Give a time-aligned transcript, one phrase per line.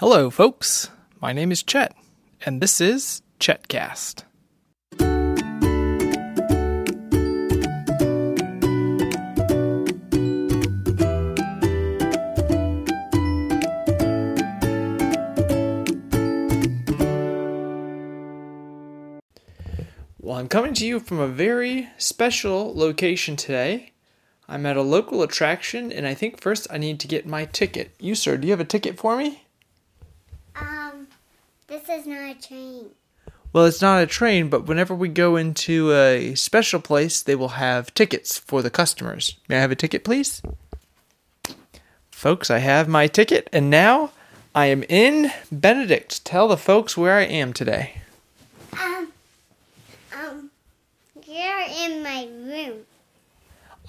[0.00, 0.90] Hello, folks.
[1.20, 1.92] My name is Chet,
[2.46, 4.22] and this is Chetcast.
[20.20, 23.90] Well, I'm coming to you from a very special location today.
[24.46, 27.96] I'm at a local attraction, and I think first I need to get my ticket.
[27.98, 29.47] You, sir, do you have a ticket for me?
[31.68, 32.86] This is not a train.
[33.52, 37.48] Well, it's not a train, but whenever we go into a special place, they will
[37.48, 39.36] have tickets for the customers.
[39.50, 40.40] May I have a ticket, please?
[42.10, 44.12] Folks, I have my ticket, and now
[44.54, 46.24] I am in Benedict.
[46.24, 48.00] Tell the folks where I am today.
[48.72, 49.12] Um,
[50.18, 50.50] um,
[51.26, 52.78] you're in my room.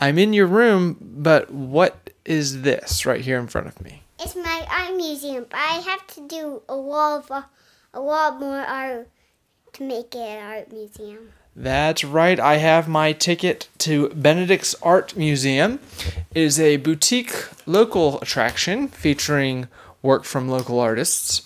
[0.02, 4.04] I'm in your room, but what is this right here in front of me?
[4.20, 7.32] It's my art museum, but I have to do a wall of
[7.94, 9.10] a lot more art
[9.74, 11.30] to make it an art museum.
[11.56, 12.40] That's right.
[12.40, 15.80] I have my ticket to Benedict's Art Museum.
[16.32, 17.34] It is a boutique
[17.66, 19.68] local attraction featuring
[20.02, 21.42] work from local artists.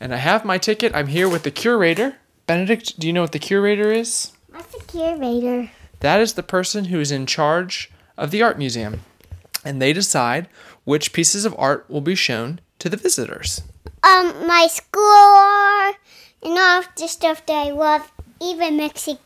[0.00, 0.94] And I have my ticket.
[0.94, 2.16] I'm here with the curator.
[2.46, 4.32] Benedict, do you know what the curator is?
[4.50, 5.70] What's a curator?
[6.00, 9.00] That is the person who is in charge of the art museum.
[9.64, 10.48] And they decide
[10.84, 13.62] which pieces of art will be shown to the visitors.
[14.02, 15.94] Um, my school
[16.42, 19.18] and all of the stuff that I love, even mixing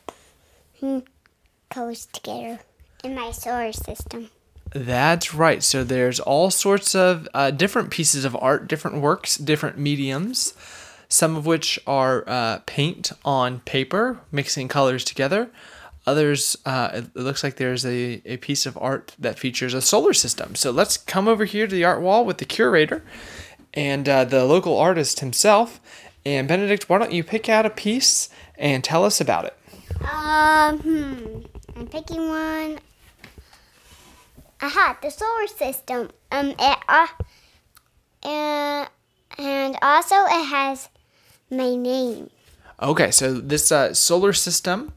[1.70, 2.60] colors together
[3.04, 4.30] in my solar system.
[4.74, 5.62] That's right.
[5.62, 10.54] So there's all sorts of uh, different pieces of art, different works, different mediums,
[11.08, 15.50] some of which are uh, paint on paper, mixing colors together.
[16.04, 20.12] Others, uh, it looks like there's a, a piece of art that features a solar
[20.12, 20.56] system.
[20.56, 23.04] So let's come over here to the art wall with the curator
[23.72, 25.80] and uh, the local artist himself.
[26.24, 28.28] And Benedict, why don't you pick out a piece
[28.58, 29.56] and tell us about it?
[30.00, 31.40] Um, hmm.
[31.76, 32.78] I'm picking one.
[34.60, 36.10] Aha, the solar system.
[36.30, 37.06] Um, it, uh,
[38.24, 38.88] and,
[39.38, 40.88] and also it has
[41.50, 42.30] my name.
[42.80, 44.92] Okay, so this uh, solar system,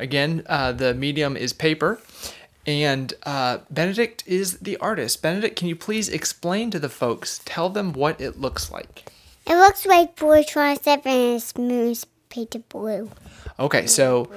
[0.00, 2.00] again, uh, the medium is paper,
[2.66, 5.22] and uh, Benedict is the artist.
[5.22, 9.10] Benedict, can you please explain to the folks, tell them what it looks like?
[9.46, 13.10] It looks like blue 27 and its moon's painted blue.
[13.58, 14.30] Okay, so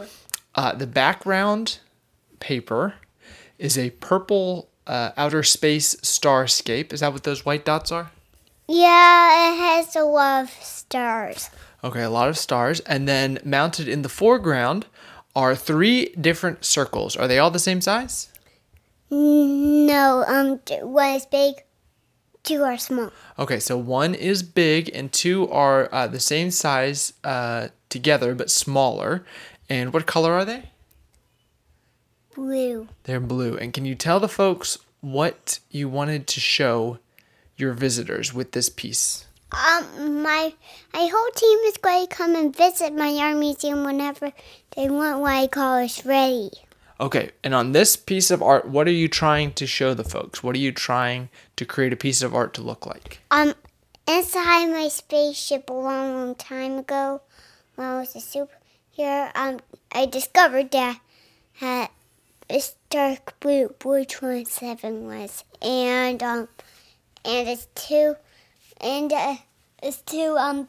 [0.56, 1.80] uh, the background
[2.40, 2.96] paper
[3.58, 6.92] is a purple uh, outer space starscape.
[6.92, 8.12] Is that what those white dots are?
[8.68, 11.50] Yeah, it has a lot of stars.
[11.84, 12.80] Okay, a lot of stars.
[12.82, 14.86] And then mounted in the foreground
[15.36, 17.16] are three different circles.
[17.16, 18.30] Are they all the same size?
[19.10, 21.64] No, um, one is big,
[22.44, 23.12] two are small.
[23.38, 28.50] Okay, so one is big and two are uh, the same size uh, together but
[28.50, 29.24] smaller.
[29.70, 30.70] And what color are they?
[32.36, 32.88] Blue.
[33.04, 33.58] They're blue.
[33.58, 36.98] And can you tell the folks what you wanted to show
[37.56, 39.26] your visitors with this piece?
[39.54, 40.54] Um, my
[40.94, 44.32] my whole team is going to come and visit my art museum whenever
[44.76, 46.50] they want what I call is ready.
[47.00, 50.44] Okay, and on this piece of art, what are you trying to show the folks?
[50.44, 53.20] What are you trying to create a piece of art to look like?
[53.30, 53.54] Um,
[54.08, 57.22] inside my spaceship a long, long time ago,
[57.76, 59.60] when I was a superhero, um,
[59.92, 61.00] I discovered that
[61.60, 61.92] that
[62.50, 66.48] this dark blue blue twenty seven was, and um,
[67.26, 68.16] and it's two,
[68.84, 69.38] and uh,
[69.82, 70.68] it's two um,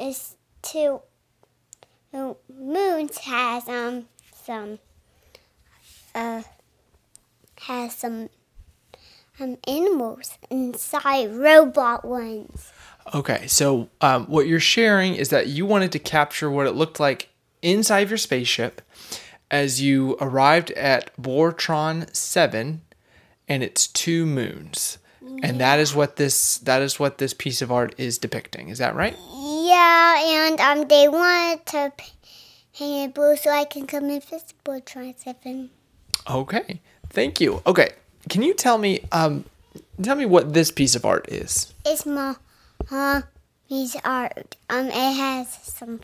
[0.00, 1.00] it's two
[2.12, 4.78] uh, moons has um some
[6.14, 6.42] uh
[7.62, 8.28] has some
[9.38, 12.72] um animals inside robot ones.
[13.14, 16.98] Okay, so um, what you're sharing is that you wanted to capture what it looked
[16.98, 17.28] like
[17.62, 18.82] inside of your spaceship
[19.48, 22.80] as you arrived at Bortron 7
[23.46, 24.98] and its two moons.
[25.42, 28.68] And that is what this that is what this piece of art is depicting.
[28.68, 29.16] Is that right?
[29.34, 34.54] Yeah, and um, they wanted to paint it blue so I can come and visit
[34.64, 35.70] Bortron Seven.
[36.28, 36.80] Okay.
[37.10, 37.62] Thank you.
[37.66, 37.90] Okay.
[38.28, 39.44] Can you tell me um
[40.02, 41.72] tell me what this piece of art is?
[41.84, 42.36] It's my
[42.90, 43.22] uh,
[43.68, 44.56] piece of art.
[44.68, 46.00] Um, it has some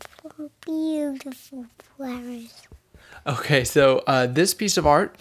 [0.65, 2.67] beautiful flowers.
[3.25, 5.15] Okay, so uh, this piece of art,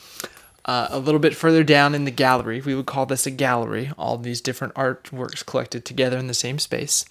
[0.64, 3.90] uh, a little bit further down in the gallery, we would call this a gallery,
[3.98, 7.04] all these different artworks collected together in the same space.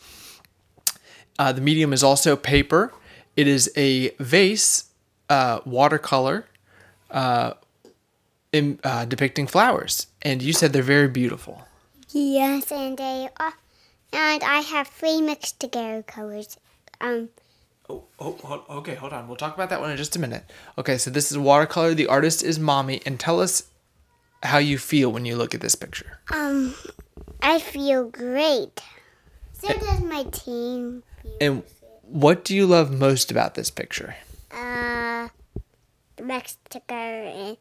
[1.38, 2.94] Uh, the medium is also paper.
[3.36, 4.86] It is a vase,
[5.30, 6.45] uh, watercolor,
[7.09, 7.53] uh,
[8.51, 10.07] in, uh, depicting flowers.
[10.21, 11.63] And you said they're very beautiful.
[12.09, 13.54] Yes, and they are
[14.13, 16.57] and I have three mixed together colors.
[17.00, 17.30] Um,
[17.91, 19.27] Oh, oh, hold, okay, hold on.
[19.27, 20.45] We'll talk about that one in just a minute.
[20.77, 21.93] Okay, so this is watercolor.
[21.93, 23.63] The artist is Mommy, and tell us
[24.43, 26.19] how you feel when you look at this picture.
[26.33, 26.73] um,
[27.41, 28.79] I feel great.
[29.53, 31.03] So does my team.
[31.41, 31.63] And
[32.03, 34.15] what do you love most about this picture?
[34.51, 35.27] Uh.
[36.17, 37.57] And,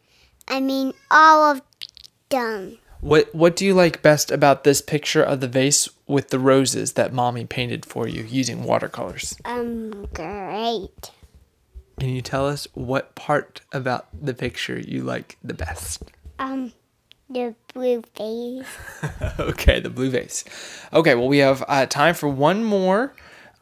[0.49, 1.63] I mean, all of
[2.29, 2.79] them.
[3.01, 6.93] What What do you like best about this picture of the vase with the roses
[6.95, 9.37] that Mommy painted for you using watercolors?
[9.45, 11.11] Um, great.
[11.99, 16.03] Can you tell us what part about the picture you like the best?
[16.39, 16.73] Um,
[17.29, 18.67] the blue vase.
[19.39, 20.45] okay, the blue vase.
[20.93, 23.15] Okay, well, we have uh, time for one more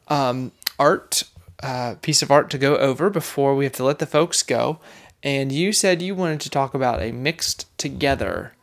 [0.07, 1.23] um, art
[1.61, 4.79] uh, piece of art to go over before we have to let the folks go.
[5.21, 8.53] And you said you wanted to talk about a mixed together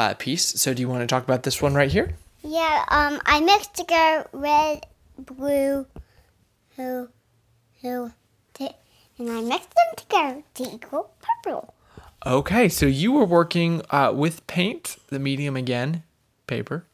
[0.00, 0.44] uh, piece.
[0.60, 2.14] So, do you want to talk about this one right here?
[2.42, 4.86] Yeah, um, I mixed together red,
[5.18, 5.86] blue,
[6.76, 7.08] who,
[7.82, 8.12] who,
[8.54, 8.74] t-
[9.18, 11.74] and I mixed them together to equal purple.
[12.24, 16.02] Okay, so you were working uh, with paint, the medium again,
[16.46, 16.86] paper,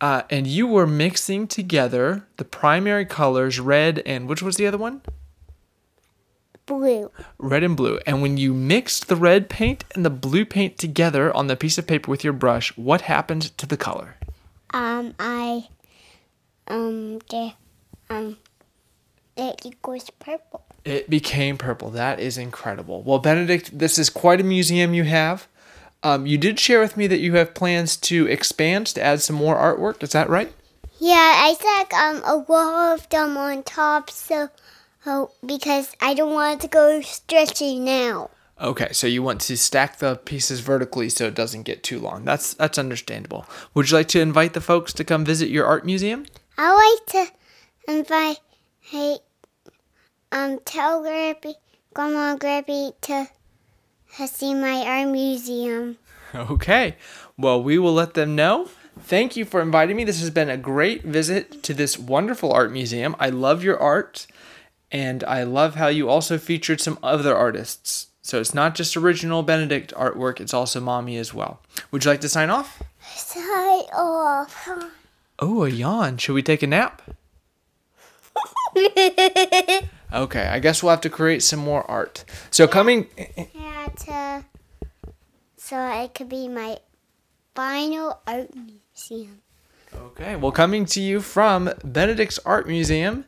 [0.00, 4.78] uh, and you were mixing together the primary colors, red and which was the other
[4.78, 5.00] one?
[6.66, 7.12] Blue.
[7.38, 8.00] red and blue.
[8.06, 11.78] And when you mixed the red paint and the blue paint together on the piece
[11.78, 14.16] of paper with your brush, what happened to the color?
[14.70, 15.68] Um, I,
[16.66, 17.52] um, the,
[18.10, 18.36] um,
[19.36, 20.64] it equals purple.
[20.84, 21.90] It became purple.
[21.90, 23.02] That is incredible.
[23.02, 25.46] Well, Benedict, this is quite a museum you have.
[26.02, 29.36] Um, you did share with me that you have plans to expand to add some
[29.36, 30.02] more artwork.
[30.02, 30.52] Is that right?
[30.98, 34.48] Yeah, I stuck um a wall of them on top, so,
[35.06, 38.30] oh, because I don't want to go stretchy now.
[38.60, 42.24] Okay, so you want to stack the pieces vertically so it doesn't get too long.
[42.24, 43.46] That's that's understandable.
[43.74, 46.24] Would you like to invite the folks to come visit your art museum?
[46.56, 47.32] I like to
[47.86, 48.38] invite,
[48.80, 49.18] hey,
[50.32, 51.54] um, tell Grappy,
[51.92, 53.28] Grandma and Grappy to,
[54.16, 55.98] to see my art museum.
[56.34, 56.96] Okay.
[57.38, 58.68] Well, we will let them know.
[58.98, 60.04] Thank you for inviting me.
[60.04, 63.14] This has been a great visit to this wonderful art museum.
[63.18, 64.26] I love your art,
[64.90, 68.08] and I love how you also featured some other artists.
[68.22, 71.60] So it's not just original Benedict artwork, it's also mommy as well.
[71.90, 72.82] Would you like to sign off?
[73.14, 74.66] Sign off.
[74.66, 74.90] Oh.
[75.38, 76.16] oh, a yawn.
[76.18, 77.02] Should we take a nap?
[80.12, 82.24] Okay, I guess we'll have to create some more art.
[82.50, 84.44] So coming yeah, to,
[85.56, 86.78] so it could be my
[87.54, 89.42] final art museum.
[89.94, 93.24] Okay, well, coming to you from Benedict's Art Museum.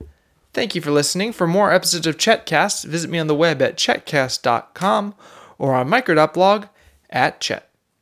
[0.59, 1.33] Thank you for listening.
[1.33, 5.15] For more episodes of Chetcast, visit me on the web at chetcast.com
[5.57, 6.67] or on micro.blog
[7.11, 7.68] at chet.